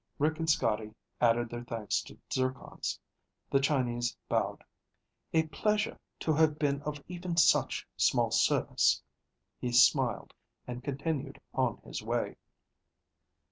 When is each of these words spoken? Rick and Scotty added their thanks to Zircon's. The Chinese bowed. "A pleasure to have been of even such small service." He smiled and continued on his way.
Rick 0.17 0.39
and 0.39 0.49
Scotty 0.49 0.95
added 1.21 1.51
their 1.51 1.63
thanks 1.63 2.01
to 2.05 2.17
Zircon's. 2.33 2.99
The 3.51 3.59
Chinese 3.59 4.17
bowed. 4.27 4.63
"A 5.31 5.43
pleasure 5.49 5.99
to 6.21 6.33
have 6.33 6.57
been 6.57 6.81
of 6.81 7.03
even 7.07 7.37
such 7.37 7.87
small 7.97 8.31
service." 8.31 8.99
He 9.59 9.71
smiled 9.71 10.33
and 10.65 10.83
continued 10.83 11.39
on 11.53 11.77
his 11.85 12.01
way. 12.01 12.37